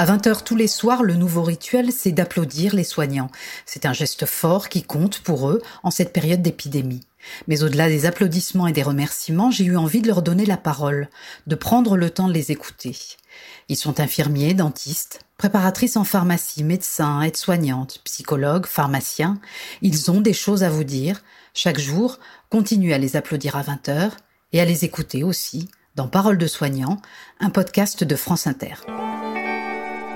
À 0.00 0.06
20h 0.06 0.44
tous 0.44 0.56
les 0.56 0.66
soirs, 0.66 1.02
le 1.02 1.12
nouveau 1.12 1.42
rituel, 1.42 1.92
c'est 1.92 2.12
d'applaudir 2.12 2.74
les 2.74 2.84
soignants. 2.84 3.28
C'est 3.66 3.84
un 3.84 3.92
geste 3.92 4.24
fort 4.24 4.70
qui 4.70 4.82
compte 4.82 5.20
pour 5.20 5.50
eux 5.50 5.60
en 5.82 5.90
cette 5.90 6.14
période 6.14 6.40
d'épidémie. 6.40 7.02
Mais 7.48 7.62
au-delà 7.62 7.86
des 7.86 8.06
applaudissements 8.06 8.66
et 8.66 8.72
des 8.72 8.82
remerciements, 8.82 9.50
j'ai 9.50 9.64
eu 9.64 9.76
envie 9.76 10.00
de 10.00 10.06
leur 10.06 10.22
donner 10.22 10.46
la 10.46 10.56
parole, 10.56 11.10
de 11.46 11.54
prendre 11.54 11.98
le 11.98 12.08
temps 12.08 12.28
de 12.28 12.32
les 12.32 12.50
écouter. 12.50 12.96
Ils 13.68 13.76
sont 13.76 14.00
infirmiers, 14.00 14.54
dentistes, 14.54 15.20
préparatrices 15.36 15.98
en 15.98 16.04
pharmacie, 16.04 16.64
médecins, 16.64 17.20
aides-soignantes, 17.20 18.00
psychologues, 18.04 18.64
pharmaciens. 18.64 19.38
Ils 19.82 20.10
ont 20.10 20.22
des 20.22 20.32
choses 20.32 20.62
à 20.62 20.70
vous 20.70 20.84
dire. 20.84 21.20
Chaque 21.52 21.78
jour, 21.78 22.18
continuez 22.48 22.94
à 22.94 22.98
les 22.98 23.16
applaudir 23.16 23.54
à 23.54 23.62
20h 23.62 24.12
et 24.54 24.62
à 24.62 24.64
les 24.64 24.86
écouter 24.86 25.24
aussi 25.24 25.68
dans 25.94 26.08
Parole 26.08 26.38
de 26.38 26.46
soignants, 26.46 27.02
un 27.38 27.50
podcast 27.50 28.02
de 28.02 28.16
France 28.16 28.46
Inter. 28.46 28.76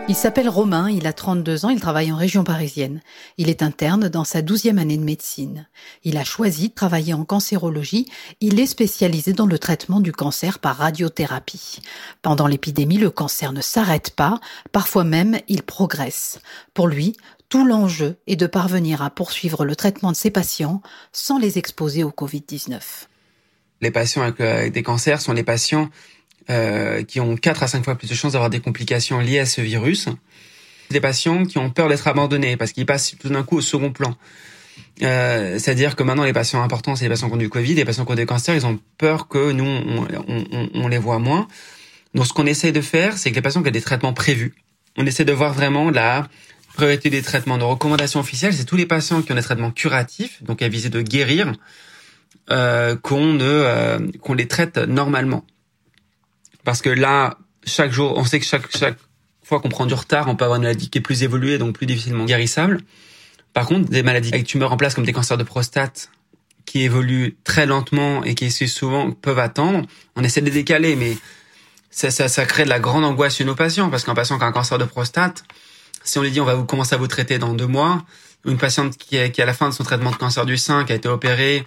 Il 0.07 0.15
s'appelle 0.15 0.51
Romain, 0.51 0.91
il 0.91 1.07
a 1.07 1.15
32 1.15 1.65
ans, 1.65 1.71
il 1.71 1.81
travaille 1.81 2.13
en 2.13 2.17
région 2.17 2.45
parisienne. 2.45 3.01
Il 3.39 3.49
est 3.49 3.63
interne 3.63 4.11
dans 4.11 4.25
sa 4.25 4.43
douzième 4.43 4.79
année 4.79 4.99
de 4.99 5.03
médecine. 5.03 5.67
Il 6.03 6.19
a 6.19 6.25
choisi 6.25 6.69
de 6.69 6.75
travailler 6.75 7.15
en 7.15 7.25
cancérologie. 7.25 8.07
Il 8.43 8.61
est 8.61 8.67
spécialisé 8.67 9.33
dans 9.33 9.47
le 9.47 9.59
traitement 9.59 10.01
du 10.01 10.13
cancer 10.13 10.59
par 10.59 10.77
radiothérapie. 10.77 11.81
Pendant 12.21 12.47
l'épidémie, 12.47 12.99
le 12.99 13.09
cancer 13.09 13.55
ne 13.55 13.63
s'arrête 13.63 14.11
pas, 14.11 14.41
parfois 14.73 15.05
même 15.05 15.39
il 15.49 15.63
progresse. 15.63 16.39
Pour 16.75 16.87
lui, 16.87 17.17
tout 17.49 17.65
l'enjeu 17.65 18.19
est 18.27 18.37
de 18.37 18.47
parvenir 18.47 19.01
à 19.01 19.09
poursuivre 19.09 19.65
le 19.65 19.75
traitement 19.75 20.13
de 20.13 20.17
ses 20.17 20.31
patients 20.31 20.83
sans 21.13 21.39
les 21.39 21.57
exposer 21.57 22.05
au 22.05 22.11
Covid-19. 22.11 22.79
Les 23.81 23.91
patients 23.91 24.23
avec 24.23 24.73
des 24.73 24.83
cancers 24.83 25.23
sont 25.23 25.33
les 25.33 25.45
patients 25.45 25.89
euh, 26.51 27.03
qui 27.03 27.21
ont 27.21 27.37
4 27.37 27.63
à 27.63 27.69
5 27.69 27.85
fois 27.85 27.95
plus 27.97 28.09
de 28.09 28.15
chances 28.15 28.33
d'avoir 28.33 28.51
des 28.51 28.61
complications 28.61 29.21
liées 29.21 29.39
à 29.39 29.47
ce 29.47 29.61
virus. 29.61 30.09
Des 30.91 31.01
patients 31.01 31.45
qui 31.45 31.59
ont 31.59 31.71
peur 31.71 31.89
d'être 31.89 32.07
abandonnés 32.07 32.57
parce 32.57 32.73
qu'ils 32.73 32.87
passent 32.87 33.15
tout 33.19 33.29
d'un 33.29 33.43
coup 33.43 33.59
au 33.59 33.61
second 33.63 33.91
plan. 33.91 34.17
Euh, 35.03 35.59
C'est-à-dire 35.59 35.97
que 35.97 36.03
maintenant, 36.03 36.25
les 36.25 36.33
patients 36.33 36.63
importants, 36.63 36.97
c'est 36.97 37.05
les 37.05 37.09
patients 37.09 37.29
qui 37.29 37.35
ont 37.35 37.39
du 37.39 37.49
Covid, 37.49 37.75
les 37.75 37.85
patients 37.85 38.05
qui 38.05 38.13
ont 38.13 38.17
des 38.17 38.27
cancers, 38.27 38.55
ils 38.55 38.67
ont 38.67 38.79
peur 38.99 39.29
que 39.29 39.53
nous, 39.53 39.65
on, 39.65 40.07
on, 40.29 40.69
on 40.75 40.89
les 40.89 40.99
voit 40.99 41.19
moins. 41.19 41.49
Donc, 42.15 42.27
ce 42.27 42.33
qu'on 42.33 42.47
essaie 42.47 42.73
de 42.73 42.81
faire, 42.81 43.19
c'est 43.19 43.31
que 43.31 43.37
les 43.37 43.43
patients 43.43 43.63
qui 43.63 43.69
ont 43.69 43.73
des 43.73 43.81
traitements 43.81 44.13
prévus, 44.13 44.55
on 44.97 45.07
essaie 45.07 45.25
de 45.25 45.33
voir 45.33 45.53
vraiment 45.53 45.91
la 45.91 46.29
priorité 46.75 47.11
des 47.11 47.23
traitements. 47.23 47.57
Nos 47.57 47.69
recommandations 47.69 48.21
officielles, 48.21 48.55
c'est 48.55 48.65
tous 48.65 48.77
les 48.77 48.87
patients 48.87 49.23
qui 49.23 49.33
ont 49.33 49.35
des 49.35 49.43
traitements 49.43 49.71
curatifs, 49.71 50.43
donc 50.43 50.63
à 50.63 50.69
viser 50.69 50.91
de 50.91 51.01
guérir, 51.01 51.53
euh, 52.51 52.97
qu'on 52.97 53.39
euh, 53.41 53.99
qu'on 54.21 54.35
les 54.35 54.47
traite 54.47 54.79
normalement. 54.79 55.45
Parce 56.65 56.83
que 56.83 56.91
là, 56.91 57.39
chaque 57.65 57.93
jour, 57.93 58.15
on 58.17 58.25
sait 58.25 58.41
que 58.41 58.47
chaque, 58.47 58.75
chaque 58.77 58.99
fois 59.43 59.61
qu'on 59.61 59.69
prend 59.69 59.87
du 59.87 59.95
retard, 59.95 60.29
on 60.29 60.37
peut 60.37 60.45
avoir 60.45 60.57
une 60.57 60.63
maladie 60.63 60.91
qui 60.91 60.99
est 60.99 61.03
plus 61.03 61.23
évoluée, 61.23 61.59
donc 61.59 61.75
plus 61.75 61.87
difficilement 61.87 62.25
guérissable. 62.25 62.81
Par 63.53 63.67
contre, 63.67 63.89
des 63.89 64.03
maladies 64.03 64.31
avec 64.33 64.47
tumeurs 64.47 64.73
en 64.73 64.77
place 64.77 64.95
comme 64.95 65.05
des 65.05 65.13
cancers 65.13 65.39
de 65.39 65.45
prostate, 65.45 66.11
qui 66.67 66.83
évoluent 66.83 67.37
très 67.45 67.67
lentement 67.67 68.25
et 68.25 68.35
qui 68.35 68.51
souvent 68.51 69.11
peuvent 69.11 69.39
attendre, 69.39 69.87
on 70.17 70.25
essaie 70.25 70.41
de 70.41 70.47
les 70.47 70.53
décaler, 70.53 70.97
mais 70.97 71.17
ça, 71.91 72.11
ça, 72.11 72.29
ça 72.29 72.47
crée 72.47 72.65
de 72.65 72.71
la 72.71 72.81
grande 72.81 73.05
angoisse 73.05 73.37
chez 73.37 73.45
nos 73.45 73.55
patients, 73.55 73.91
parce 73.91 74.05
qu'un 74.05 74.15
patient 74.15 74.39
qui 74.39 74.45
a 74.45 74.47
un 74.47 74.53
cancer 74.53 74.79
de 74.79 74.85
prostate, 74.85 75.45
si 76.03 76.19
on 76.19 76.23
lui 76.23 76.31
dit 76.31 76.41
on 76.41 76.45
va 76.45 76.55
vous 76.55 76.65
commencer 76.65 76.95
à 76.95 76.99
vous 76.99 77.07
traiter 77.07 77.39
dans 77.39 77.53
deux 77.53 77.67
mois, 77.67 78.05
une 78.47 78.59
patiente 78.59 78.97
qui 78.97 79.17
est, 79.17 79.31
qui 79.31 79.43
à 79.43 79.47
la 79.47 79.55
fin 79.55 79.69
de 79.69 79.75
son 79.75 79.85
traitement 79.85 80.11
de 80.11 80.17
cancer 80.17 80.45
du 80.47 80.57
sein, 80.57 80.85
qui 80.85 80.93
a 80.93 80.97
été 80.97 81.09
opérée, 81.09 81.65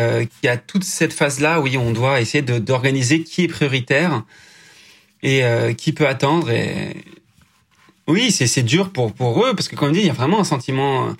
euh, 0.00 0.24
y 0.42 0.48
a 0.48 0.56
toute 0.56 0.84
cette 0.84 1.12
phase-là, 1.12 1.60
oui, 1.60 1.76
on 1.76 1.92
doit 1.92 2.20
essayer 2.20 2.42
d'organiser 2.42 3.22
qui 3.22 3.44
est 3.44 3.48
prioritaire 3.48 4.22
et 5.22 5.44
euh, 5.44 5.72
qui 5.72 5.92
peut 5.92 6.06
attendre. 6.06 6.50
Oui, 8.06 8.30
c'est 8.30 8.62
dur 8.62 8.90
pour 8.90 9.12
pour 9.12 9.44
eux 9.44 9.54
parce 9.54 9.68
que 9.68 9.76
comme 9.76 9.92
dit, 9.92 10.00
il 10.00 10.06
y 10.06 10.10
a 10.10 10.14
vraiment 10.14 10.40
un 10.40 10.44
sentiment 10.44 11.14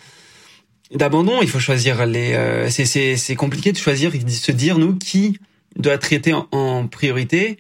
d'abandon. 0.94 1.42
Il 1.42 1.48
faut 1.48 1.58
choisir 1.58 2.06
les. 2.06 2.34
Euh, 2.34 2.70
c'est 2.70 3.36
compliqué 3.36 3.72
de 3.72 3.78
choisir, 3.78 4.12
de 4.12 4.30
se 4.30 4.52
dire 4.52 4.78
nous 4.78 4.94
qui 4.94 5.38
doit 5.76 5.98
traiter 5.98 6.32
en, 6.32 6.86
priorité. 6.86 7.58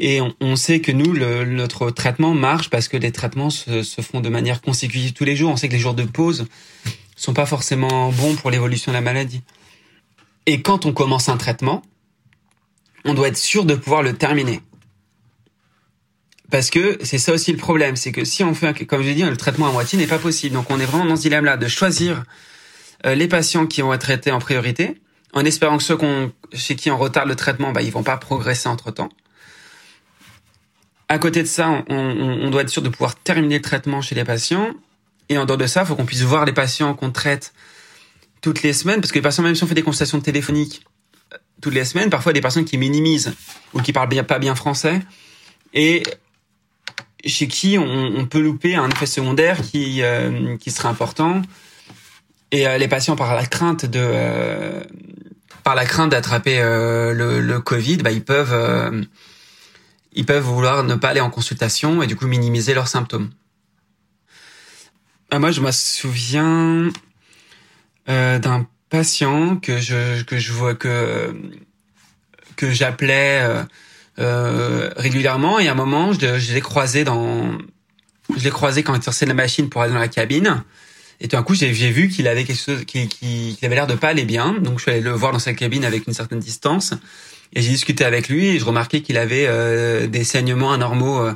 Et 0.00 0.20
on, 0.40 0.54
sait 0.54 0.78
que 0.78 0.92
nous, 0.92 1.16
notre 1.44 1.90
traitement 1.90 2.32
marche 2.32 2.70
parce 2.70 2.86
que 2.86 2.96
les 2.96 3.10
traitements 3.10 3.50
se, 3.50 3.82
font 4.00 4.20
de 4.20 4.28
manière 4.28 4.60
consécutive 4.60 5.12
tous 5.12 5.24
les 5.24 5.34
jours. 5.34 5.50
On 5.50 5.56
sait 5.56 5.68
que 5.68 5.72
les 5.72 5.80
jours 5.80 5.94
de 5.94 6.04
pause 6.04 6.46
sont 7.18 7.34
pas 7.34 7.46
forcément 7.46 8.10
bons 8.10 8.36
pour 8.36 8.50
l'évolution 8.50 8.92
de 8.92 8.96
la 8.96 9.00
maladie. 9.00 9.42
Et 10.46 10.62
quand 10.62 10.86
on 10.86 10.92
commence 10.92 11.28
un 11.28 11.36
traitement, 11.36 11.82
on 13.04 13.14
doit 13.14 13.28
être 13.28 13.36
sûr 13.36 13.64
de 13.64 13.74
pouvoir 13.74 14.02
le 14.02 14.14
terminer. 14.14 14.60
Parce 16.50 16.70
que 16.70 16.98
c'est 17.02 17.18
ça 17.18 17.32
aussi 17.32 17.52
le 17.52 17.58
problème, 17.58 17.96
c'est 17.96 18.12
que 18.12 18.24
si 18.24 18.42
on 18.42 18.54
fait, 18.54 18.86
comme 18.86 19.02
je 19.02 19.08
l'ai 19.08 19.14
dit, 19.14 19.22
le 19.22 19.36
traitement 19.36 19.68
à 19.68 19.72
moitié 19.72 19.98
n'est 19.98 20.06
pas 20.06 20.18
possible. 20.18 20.54
Donc 20.54 20.70
on 20.70 20.80
est 20.80 20.86
vraiment 20.86 21.04
dans 21.04 21.16
ce 21.16 21.22
dilemme-là 21.22 21.56
de 21.58 21.68
choisir 21.68 22.24
euh, 23.04 23.14
les 23.14 23.28
patients 23.28 23.66
qui 23.66 23.82
vont 23.82 23.92
être 23.92 24.00
traités 24.00 24.30
en 24.30 24.38
priorité, 24.38 25.00
en 25.34 25.44
espérant 25.44 25.76
que 25.76 25.84
ceux 25.84 25.98
chez 26.54 26.76
qui 26.76 26.90
on 26.90 26.96
retarde 26.96 27.28
le 27.28 27.36
traitement, 27.36 27.72
bah, 27.72 27.82
ils 27.82 27.92
vont 27.92 28.02
pas 28.02 28.16
progresser 28.16 28.68
entre 28.68 28.90
temps. 28.90 29.10
À 31.08 31.18
côté 31.18 31.42
de 31.42 31.48
ça, 31.48 31.84
on, 31.88 31.96
on, 31.96 32.50
doit 32.50 32.62
être 32.62 32.68
sûr 32.70 32.82
de 32.82 32.88
pouvoir 32.88 33.14
terminer 33.16 33.56
le 33.56 33.62
traitement 33.62 34.02
chez 34.02 34.14
les 34.14 34.24
patients. 34.24 34.74
Et 35.28 35.38
en 35.38 35.44
dehors 35.44 35.58
de 35.58 35.66
ça, 35.66 35.82
il 35.82 35.86
faut 35.86 35.96
qu'on 35.96 36.06
puisse 36.06 36.22
voir 36.22 36.44
les 36.44 36.52
patients 36.52 36.94
qu'on 36.94 37.10
traite 37.10 37.52
toutes 38.40 38.62
les 38.62 38.72
semaines, 38.72 39.00
parce 39.00 39.10
que 39.10 39.18
les 39.18 39.22
patients, 39.22 39.42
même 39.42 39.54
si 39.54 39.64
on 39.64 39.66
fait 39.66 39.74
des 39.74 39.82
consultations 39.82 40.20
téléphoniques 40.20 40.84
euh, 41.32 41.36
toutes 41.60 41.74
les 41.74 41.84
semaines, 41.84 42.08
parfois 42.08 42.32
des 42.32 42.40
personnes 42.40 42.64
qui 42.64 42.78
minimisent 42.78 43.34
ou 43.74 43.82
qui 43.82 43.92
parlent 43.92 44.08
bien, 44.08 44.24
pas 44.24 44.38
bien 44.38 44.54
français 44.54 45.00
et 45.74 46.02
chez 47.24 47.48
qui 47.48 47.78
on, 47.78 47.84
on 47.84 48.26
peut 48.26 48.40
louper 48.40 48.74
un 48.74 48.88
effet 48.88 49.06
secondaire 49.06 49.60
qui 49.62 50.02
euh, 50.02 50.56
qui 50.56 50.70
serait 50.70 50.88
important. 50.88 51.42
Et 52.50 52.66
euh, 52.66 52.78
les 52.78 52.88
patients 52.88 53.16
par 53.16 53.34
la 53.34 53.44
crainte 53.44 53.84
de 53.84 54.00
euh, 54.00 54.82
par 55.64 55.74
la 55.74 55.84
crainte 55.84 56.10
d'attraper 56.10 56.58
euh, 56.60 57.12
le, 57.12 57.40
le, 57.40 57.60
Covid, 57.60 57.98
bah, 57.98 58.10
ils 58.10 58.24
peuvent 58.24 59.06
ils 60.14 60.24
peuvent 60.24 60.42
vouloir 60.42 60.84
ne 60.84 60.94
pas 60.94 61.10
aller 61.10 61.20
en 61.20 61.30
consultation 61.30 62.02
et 62.02 62.06
du 62.06 62.16
coup 62.16 62.26
minimiser 62.26 62.72
leurs 62.72 62.88
symptômes. 62.88 63.30
Moi, 65.32 65.50
je 65.50 65.60
me 65.60 65.70
souviens 65.70 66.90
euh, 68.08 68.38
d'un 68.38 68.66
patient 68.88 69.56
que 69.56 69.78
je 69.78 70.22
que 70.22 70.38
je 70.38 70.52
vois 70.52 70.74
que 70.74 71.34
que 72.56 72.70
j'appelais 72.70 73.40
euh, 73.42 73.62
euh, 74.18 74.90
régulièrement. 74.96 75.58
Et 75.58 75.68
à 75.68 75.72
un 75.72 75.74
moment 75.74 76.12
je, 76.12 76.38
je 76.38 76.54
l'ai 76.54 76.60
croisé 76.60 77.04
dans 77.04 77.58
je 78.36 78.44
l'ai 78.44 78.50
croisé 78.50 78.82
quand 78.82 78.94
il 78.94 79.02
sortait 79.02 79.26
de 79.26 79.30
la 79.30 79.34
machine 79.34 79.68
pour 79.68 79.82
aller 79.82 79.92
dans 79.92 79.98
la 79.98 80.08
cabine. 80.08 80.62
Et 81.20 81.28
tout 81.28 81.36
d'un 81.36 81.42
coup 81.42 81.54
j'ai 81.54 81.70
vu 81.70 82.08
qu'il 82.08 82.28
avait 82.28 82.44
quelque 82.44 82.62
chose 82.62 82.84
qui 82.86 83.08
qui, 83.08 83.58
avait 83.62 83.74
l'air 83.74 83.86
de 83.86 83.94
pas 83.94 84.08
aller 84.08 84.24
bien. 84.24 84.54
Donc 84.54 84.78
je 84.78 84.84
suis 84.84 84.90
allé 84.90 85.00
le 85.00 85.12
voir 85.12 85.32
dans 85.32 85.38
sa 85.38 85.52
cabine 85.52 85.84
avec 85.84 86.06
une 86.06 86.14
certaine 86.14 86.40
distance. 86.40 86.94
Et 87.54 87.62
j'ai 87.62 87.70
discuté 87.70 88.04
avec 88.04 88.28
lui 88.28 88.46
et 88.46 88.58
je 88.58 88.64
remarquais 88.64 89.00
qu'il 89.00 89.16
avait 89.16 89.46
euh, 89.48 90.06
des 90.06 90.24
saignements 90.24 90.72
anormaux 90.72 91.20
euh, 91.20 91.34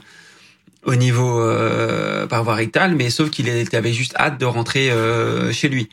au 0.84 0.94
niveau 0.94 1.41
euh, 1.41 2.26
par 2.26 2.43
voie 2.44 2.54
rectale 2.54 2.94
mais 2.97 3.10
sauf 3.10 3.31
qu'il 3.31 3.48
avait 3.48 3.93
juste 3.93 4.15
hâte 4.16 4.38
de 4.38 4.44
rentrer 4.44 4.91
chez 5.53 5.69
lui 5.69 5.88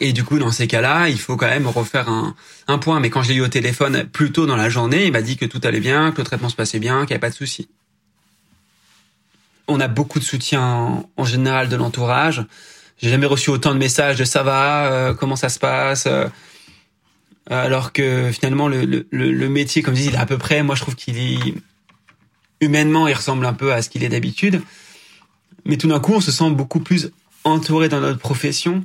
et 0.00 0.14
du 0.14 0.24
coup, 0.24 0.38
dans 0.38 0.50
ces 0.50 0.66
cas-là, 0.66 1.08
il 1.10 1.20
faut 1.20 1.36
quand 1.36 1.46
même 1.46 1.66
refaire 1.66 2.08
un, 2.08 2.34
un 2.68 2.78
point. 2.78 3.00
Mais 3.00 3.10
quand 3.10 3.22
je 3.22 3.28
l'ai 3.28 3.34
eu 3.36 3.42
au 3.42 3.48
téléphone 3.48 4.04
plus 4.04 4.32
tôt 4.32 4.46
dans 4.46 4.56
la 4.56 4.70
journée, 4.70 5.04
il 5.04 5.12
m'a 5.12 5.20
dit 5.20 5.36
que 5.36 5.44
tout 5.44 5.60
allait 5.62 5.80
bien, 5.80 6.10
que 6.10 6.18
le 6.18 6.24
traitement 6.24 6.48
se 6.48 6.56
passait 6.56 6.78
bien, 6.78 7.00
qu'il 7.00 7.08
n'y 7.08 7.12
avait 7.12 7.18
pas 7.18 7.30
de 7.30 7.34
souci. 7.34 7.68
On 9.68 9.78
a 9.78 9.88
beaucoup 9.88 10.18
de 10.18 10.24
soutien 10.24 11.04
en 11.16 11.24
général 11.24 11.68
de 11.68 11.76
l'entourage. 11.76 12.44
J'ai 12.96 13.10
jamais 13.10 13.26
reçu 13.26 13.50
autant 13.50 13.74
de 13.74 13.78
messages 13.78 14.16
de 14.16 14.24
ça 14.24 14.42
va, 14.42 14.86
euh, 14.86 15.14
comment 15.14 15.36
ça 15.36 15.50
se 15.50 15.58
passe? 15.58 16.06
Euh, 16.06 16.26
alors 17.50 17.92
que 17.92 18.30
finalement, 18.32 18.68
le, 18.68 18.84
le, 18.84 19.04
le 19.10 19.48
métier, 19.48 19.82
comme 19.82 19.94
je 19.94 20.02
dis, 20.02 20.08
il 20.08 20.14
est 20.14 20.18
à 20.18 20.26
peu 20.26 20.38
près. 20.38 20.62
Moi, 20.62 20.76
je 20.76 20.80
trouve 20.80 20.94
qu'il 20.94 21.18
est 21.18 21.54
humainement, 22.60 23.08
il 23.08 23.14
ressemble 23.14 23.46
un 23.46 23.52
peu 23.52 23.72
à 23.72 23.82
ce 23.82 23.88
qu'il 23.88 24.04
est 24.04 24.08
d'habitude. 24.08 24.62
Mais 25.64 25.76
tout 25.76 25.88
d'un 25.88 26.00
coup, 26.00 26.14
on 26.14 26.20
se 26.20 26.32
sent 26.32 26.50
beaucoup 26.50 26.80
plus 26.80 27.10
entouré 27.44 27.88
dans 27.88 28.00
notre 28.00 28.18
profession 28.18 28.84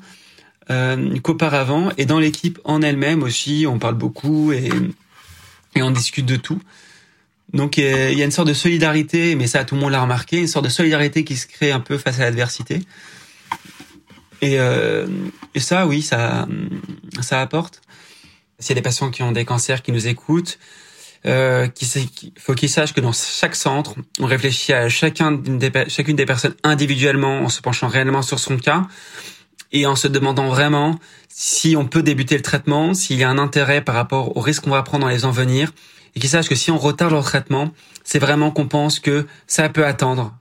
euh, 0.69 1.19
qu'auparavant. 1.19 1.91
Et 1.97 2.05
dans 2.05 2.19
l'équipe 2.19 2.59
en 2.63 2.81
elle-même 2.81 3.23
aussi, 3.23 3.65
on 3.67 3.79
parle 3.79 3.95
beaucoup 3.95 4.51
et, 4.51 4.69
on 5.77 5.91
discute 5.91 6.25
de 6.25 6.37
tout. 6.37 6.61
Donc 7.53 7.77
il 7.77 7.83
y 7.83 8.21
a 8.21 8.25
une 8.25 8.31
sorte 8.31 8.47
de 8.47 8.53
solidarité, 8.53 9.35
mais 9.35 9.45
ça 9.45 9.65
tout 9.65 9.75
le 9.75 9.81
monde 9.81 9.91
l'a 9.91 10.01
remarqué, 10.01 10.39
une 10.39 10.47
sorte 10.47 10.65
de 10.65 10.69
solidarité 10.69 11.23
qui 11.23 11.35
se 11.35 11.47
crée 11.47 11.71
un 11.71 11.81
peu 11.81 11.97
face 11.97 12.19
à 12.19 12.23
l'adversité. 12.23 12.81
Et, 14.41 14.59
euh, 14.59 15.05
ça, 15.57 15.85
oui, 15.85 16.01
ça, 16.01 16.47
ça 17.21 17.41
apporte. 17.41 17.81
S'il 18.59 18.69
y 18.69 18.73
a 18.73 18.75
des 18.75 18.81
patients 18.81 19.11
qui 19.11 19.21
ont 19.21 19.31
des 19.31 19.45
cancers 19.45 19.81
qui 19.81 19.91
nous 19.91 20.07
écoutent, 20.07 20.59
euh, 21.25 21.67
faut 22.37 22.53
qu'ils 22.53 22.69
sachent 22.69 22.93
que 22.93 23.01
dans 23.01 23.11
chaque 23.13 23.55
centre, 23.55 23.95
on 24.19 24.25
réfléchit 24.25 24.73
à 24.73 24.89
chacun 24.89 25.31
des, 25.31 25.71
chacune 25.87 26.15
des 26.15 26.25
personnes 26.25 26.55
individuellement, 26.63 27.39
en 27.39 27.49
se 27.49 27.61
penchant 27.61 27.87
réellement 27.87 28.21
sur 28.21 28.39
son 28.39 28.57
cas, 28.57 28.87
et 29.71 29.85
en 29.85 29.95
se 29.95 30.07
demandant 30.07 30.47
vraiment 30.47 30.99
si 31.29 31.75
on 31.75 31.85
peut 31.85 32.03
débuter 32.03 32.35
le 32.35 32.43
traitement, 32.43 32.93
s'il 32.93 33.17
y 33.17 33.23
a 33.23 33.29
un 33.29 33.37
intérêt 33.37 33.81
par 33.81 33.95
rapport 33.95 34.37
au 34.37 34.39
risque 34.39 34.63
qu'on 34.63 34.71
va 34.71 34.83
prendre 34.83 35.05
dans 35.05 35.11
les 35.11 35.25
ans 35.25 35.31
venir, 35.31 35.71
et 36.15 36.19
qu'ils 36.19 36.29
sachent 36.29 36.47
que 36.47 36.55
si 36.55 36.71
on 36.71 36.77
retarde 36.77 37.11
leur 37.11 37.23
traitement, 37.23 37.71
c'est 38.03 38.19
vraiment 38.19 38.51
qu'on 38.51 38.67
pense 38.67 38.99
que 38.99 39.25
ça 39.47 39.67
peut 39.69 39.85
attendre 39.85 40.33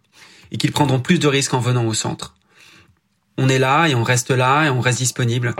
et 0.52 0.56
qu'ils 0.56 0.72
prendront 0.72 1.00
plus 1.00 1.19
de 1.19 1.26
risques 1.26 1.54
en 1.54 1.60
venant 1.60 1.84
au 1.84 1.94
centre. 1.94 2.34
On 3.36 3.48
est 3.48 3.58
là 3.58 3.88
et 3.88 3.94
on 3.94 4.04
reste 4.04 4.31
là 4.31 4.66
et 4.66 4.70
on 4.70 4.81
reste 4.81 4.98
disponible. 4.98 5.54